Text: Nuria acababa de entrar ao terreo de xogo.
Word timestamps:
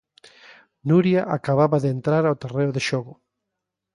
Nuria 0.91 1.25
acababa 1.35 1.79
de 1.83 1.89
entrar 1.95 2.23
ao 2.25 2.39
terreo 2.43 2.71
de 2.73 2.81
xogo. 2.87 3.13